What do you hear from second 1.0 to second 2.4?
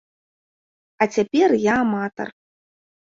А цяпер я аматар.